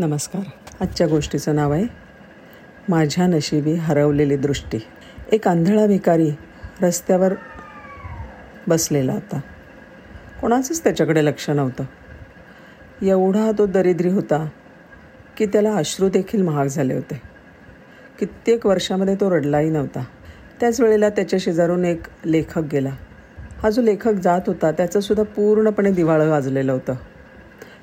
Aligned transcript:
नमस्कार. 0.00 0.42
आजच्या 0.80 1.06
गोष्टीचं 1.06 1.54
नाव 1.54 1.72
आहे 1.72 1.84
माझ्या 2.88 3.26
नशिबी 3.26 3.72
हरवलेली 3.72 4.36
दृष्टी. 4.36 4.78
एक 5.32 5.48
आंधळा 5.48 5.86
भिकारी 5.86 6.30
रस्त्यावर 6.82 7.34
बसलेला 8.68 9.12
होता. 9.12 9.40
कोणाचंच 10.40 10.84
त्याच्याकडे 10.84 11.24
लक्ष 11.24 11.50
नव्हतं. 11.50 11.84
एवढा 13.02 13.50
तो 13.58 13.66
दरिद्री 13.66 14.08
होता 14.08 14.48
की 15.36 15.46
त्याला 15.46 15.74
अश्रू 15.74 16.08
देखील 16.08 16.42
महाग 16.42 16.66
झाले 16.66 16.94
होते. 16.94 17.20
कित्येक 18.18 18.66
वर्षामध्ये 18.66 19.14
तो 19.14 19.30
रडलाही 19.30 19.70
नव्हता. 19.70 20.04
त्याच 20.60 20.80
वेळेला 20.80 21.08
त्याच्या 21.08 21.38
शेजारून 21.42 21.84
एक 21.84 22.02
लेखक 22.24 22.62
गेला. 22.72 22.96
हा 23.62 23.70
जो 23.70 23.82
लेखक 23.82 24.12
जात 24.12 24.40
होता 24.46 24.72
त्याचंसुद्धा 24.72 25.24
पूर्णपणे 25.24 25.90
दिवाळं 25.90 26.30
वाजलेलं 26.30 26.72
होतं. 26.72 26.94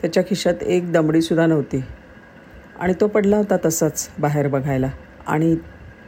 त्याच्या 0.00 0.22
खिशात 0.22 0.62
एक 0.62 0.92
दमडीसुद्धा 0.92 1.46
नव्हती. 1.46 1.82
आणि 2.80 2.94
तो 3.00 3.06
पडला 3.06 3.36
होता 3.36 3.56
तसंच 3.64 4.08
बाहेर 4.18 4.48
बघायला. 4.48 4.90
आणि 5.26 5.56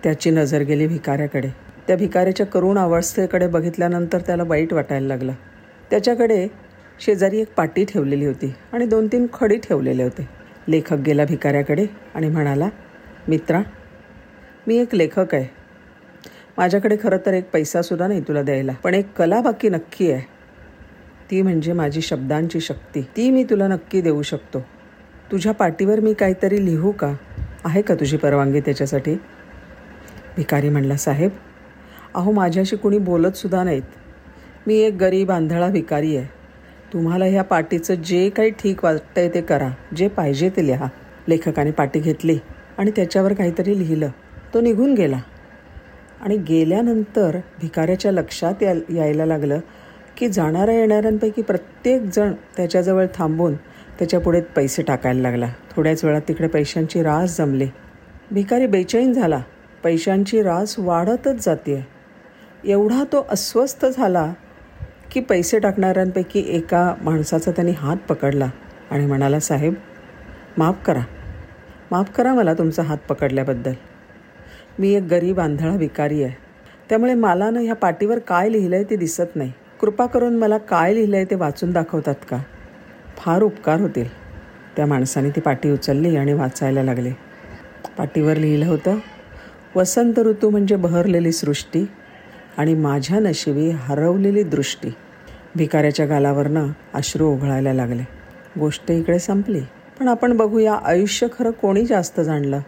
त्याची 0.05 0.31
नजर 0.31 0.61
गेली 0.61 0.87
भिकाऱ्याकडे. 0.87 1.49
त्या 1.87 1.97
भिकाऱ्याच्या 1.97 2.47
करुण 2.47 2.79
अवस्थेकडे 2.79 3.47
बघितल्यानंतर 3.47 4.21
त्याला 4.21 4.43
वाईट 4.47 4.73
वाटायला 4.73 5.07
लागलं. 5.07 5.33
त्याच्याकडे 5.91 6.49
शेजारी 7.01 7.41
एक 7.41 7.55
पाटी 7.55 7.85
ठेवलेली 7.85 8.27
होती 8.27 8.55
आणि 8.73 8.87
दोन 8.87 9.07
तीन 9.07 9.27
खडी 9.33 9.57
ठेवलेले 9.57 10.03
होते. 10.03 10.29
लेखक 10.69 10.95
गेला 10.95 11.25
भिकाऱ्याकडे 11.25 11.87
आणि 12.15 12.29
म्हणाला 12.29 12.69
मित्रा 13.29 13.63
मी 14.67 14.77
एक 14.77 14.95
लेखक 14.95 15.35
आहे. 15.35 15.47
माझ्याकडे 16.59 16.97
खरं 17.03 17.17
तर 17.27 17.35
एक 17.35 17.51
पैसासुद्धा 17.51 18.07
नाही 18.07 18.21
तुला 18.21 18.43
द्यायला. 18.43 18.73
पण 18.85 18.95
एक 18.95 19.13
कला 19.13 19.41
बाकी 19.41 19.69
नक्की 19.69 20.13
आहे. 20.13 20.23
ती 21.31 21.43
म्हणजे 21.43 21.73
माझी 21.73 22.01
शब्दांची 22.01 22.61
शक्ती. 22.61 23.03
ती 23.03 23.31
मी 23.31 23.45
तुला 23.45 23.69
नक्की 23.69 24.01
देऊ 24.01 24.23
शकतो. 24.23 24.67
तुझ्या 25.31 25.53
पाठीवर 25.53 26.01
मी 26.01 26.15
काहीतरी 26.15 26.65
लिहू 26.65 26.91
का? 26.91 27.13
आहे 27.65 27.83
का 27.83 27.95
तुझी 27.95 28.17
परवानगी 28.17 28.61
त्याच्यासाठी? 28.61 29.15
भिकारी 30.37 30.69
म्हणला 30.69 30.97
साहेब 30.97 31.31
अहो 32.15 32.33
माझ्याशी 32.33 32.77
कुणी 32.77 32.99
बोलतसुद्धा 32.99 33.65
नाहीत. 33.65 33.83
मी 34.67 34.75
एक 34.77 34.97
गरीब 34.97 35.31
आंधळा 35.31 35.69
भिकारी 35.69 36.17
आहे. 36.17 36.27
तुम्हाला 36.93 37.25
ह्या 37.25 37.45
पाटीचं 37.45 37.95
जे 37.95 38.29
काही 38.29 38.51
ठीक 38.51 38.85
वाटतंय 38.85 39.29
ते 39.29 39.41
करा. 39.41 39.69
जे 39.97 40.09
पाहिजे 40.09 40.51
ते 40.51 40.67
लिहा. 40.67 40.89
लेखकाने 41.29 41.71
पाटी 41.71 42.01
घेतली 42.01 42.39
आणि 42.79 42.91
त्याच्यावर 42.91 43.33
काहीतरी 43.33 43.79
लिहिलं. 43.79 44.09
तो 44.55 44.61
निघून 44.61 44.95
गेला. 44.95 45.19
आणि 46.21 46.37
गेल्यानंतर 46.37 47.37
भिकाऱ्याच्या 47.61 48.13
लक्षात 48.13 48.63
या 48.63 48.73
यायला 48.91 49.27
लागलं 49.27 49.61
की 50.17 50.29
जाणाऱ्या 50.29 50.75
येणाऱ्यांपैकी 50.75 51.43
प्रत्येकजण 51.43 52.33
त्याच्याजवळ 52.57 53.07
थांबून 53.15 53.55
त्याच्यापुढे 54.03 54.41
पैसे 54.41 54.83
टाकायला 54.83 55.21
लागला. 55.21 55.47
थोड्याच 55.77 56.05
वेळात 56.05 56.21
तिकडे 56.29 56.49
पैशांची 56.49 57.03
रास 57.03 57.39
जमली. 57.39 57.67
भिकारी 58.31 58.67
बेचैन 58.67 59.13
झाला. 59.13 59.41
पैशांची 59.85 60.43
रास 60.43 60.75
वाढतच 60.79 61.45
जाते 61.45 61.87
एवढा 62.65 63.05
तो 63.05 63.27
अस्वस्थ 63.31 63.87
झाला 63.87 64.33
की 65.13 65.21
पैसे 65.21 65.59
टाकणाऱ्यांपैकी 65.59 66.45
एका 66.49 66.95
माणसाचा 67.03 67.51
त्यांनी 67.51 67.73
हात 67.73 67.97
पकडला 68.09 68.51
आणि 68.91 69.07
म्हणाला 69.07 69.41
साहेब 69.41 69.75
माफ 70.59 70.85
करा. 70.85 71.03
माफ 71.91 72.11
करा 72.11 72.35
मला 72.35 72.55
तुमचा 72.55 72.83
हात 72.83 72.99
पकडल्याबद्दल. 73.09 73.73
मी 74.79 74.95
एक 74.95 75.03
गरीब 75.03 75.41
आंधळा 75.41 75.77
भिकारी 75.77 76.23
आहे. 76.23 76.35
त्यामुळे 76.89 77.15
मला 77.15 77.51
ना 77.51 77.61
ह्या 77.61 77.75
पाटीवर 77.75 78.19
काय 78.19 78.53
लिहिलं 78.53 78.77
आहे 78.77 78.85
ते 78.85 78.97
दिसत 78.97 79.37
नाही. 79.37 79.53
कृपा 79.81 80.07
करून 80.07 80.37
मला 80.37 80.59
काय 80.59 80.95
लिहिलं 80.95 81.17
आहे 81.17 81.25
ते 81.25 81.35
वाचून 81.35 81.73
दाखवतात 81.73 82.15
का? 82.31 82.39
फार 83.19 83.43
उपकार 83.43 83.81
होतील. 83.81 84.09
त्या 84.77 84.87
माणसाने 84.87 85.31
ती 85.31 85.41
पाटी 85.41 85.71
उचलली 85.71 86.17
आणि 86.17 86.33
वाचायला 86.33 86.83
लागले. 86.83 87.13
पाटीवर 87.99 88.37
लिहिलं 88.37 88.67
होतं 88.67 88.99
वसंत 89.77 90.19
ऋतू 90.19 90.51
म्हणजे 90.51 90.77
बहरलेली 90.77 91.33
सृष्टी 91.33 91.87
आणि 92.59 92.75
माझ्या 92.75 93.19
नशिबी 93.19 93.71
हरवलेली 93.71 94.43
दृष्टी. 94.43 94.91
भिकाऱ्याच्या 95.57 96.07
गालावरनं 96.07 96.69
अश्रू 96.95 97.27
ओघळायला 97.27 97.73
लागले. 97.73 98.03
गोष्ट 98.61 98.91
इकडे 98.91 99.19
संपली 99.19 99.61
पण 99.99 100.09
आपण 100.09 100.37
बघूया 100.37 100.75
आयुष्य 100.75 101.27
खरं 101.39 101.51
कोणी 101.51 101.87
जास्त 101.87 102.21
जाणलं? 102.21 102.61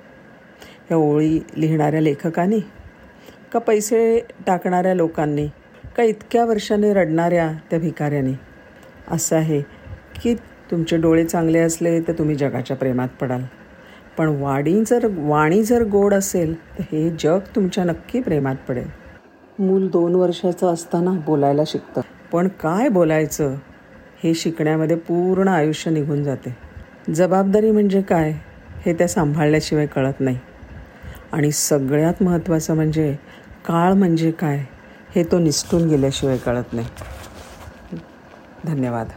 या 0.91 0.97
ओळी 0.97 1.41
लिहिणाऱ्या 1.57 2.01
लेखकांनी? 2.01 2.61
का 3.53 3.59
पैसे 3.59 4.21
टाकणाऱ्या 4.47 4.95
लोकांनी? 4.95 5.49
का 5.97 6.03
इतक्या 6.03 6.45
वर्षांनी 6.45 6.93
रडणाऱ्या 6.93 7.53
त्या 7.71 7.79
भिकाऱ्याने? 7.79 8.33
असं 9.11 9.37
आहे 9.37 9.63
की 10.23 10.35
तुमचे 10.71 10.97
डोळे 10.97 11.25
चांगले 11.25 11.59
असले 11.59 12.01
तर 12.01 12.13
तुम्ही 12.13 12.37
जगाच्या 12.37 12.77
प्रेमात 12.77 13.09
पडाल. 13.21 13.43
पण 14.19 14.29
वाणी 14.29 14.85
जर 14.85 15.07
वाणी 15.17 15.63
जर 15.63 15.85
गोड 15.85 16.15
असेल 16.15 16.79
तर 16.79 16.83
हे 16.93 17.11
जग 17.11 17.39
तुमच्या 17.57 17.85
नक्की 17.85 18.21
प्रेमात 18.21 18.55
पडेल. 18.69 18.89
मूल 19.59 19.89
दोन 19.89 20.15
वर्षाचं 20.15 20.67
असताना 20.67 21.11
बोलायला 21.11 21.63
शिकतं. 21.67 22.01
पण 22.33 22.49
काय 22.49 22.89
बोलायचं? 22.89 23.55
हे 24.25 24.35
शिकण्यामध्ये 24.35 24.97
पूर्ण 24.97 25.49
आयुष्य 25.49 25.91
निघून 25.91 26.25
जाते. 26.25 26.57
जबाबदारी 27.15 27.71
म्हणजे 27.71 28.03
काय? 28.03 28.35
हे 28.87 28.95
त्या 28.95 29.09
सांभाळल्याशिवाय 29.09 29.87
कळत 29.87 30.21
नाही. 30.21 30.39
आणि 31.33 31.53
सगळ्यात 31.53 32.23
महत्त्वाचं 32.23 32.75
म्हणजे 32.75 33.19
काळ 33.67 33.93
म्हणजे 33.93 34.31
काय? 34.31 34.65
हे 35.15 35.23
तो 35.25 35.39
निसटून 35.39 35.89
गेल्याशिवाय 35.89 36.37
कळत 36.37 36.73
नाही. 36.73 36.89
धन्यवाद. 38.65 39.09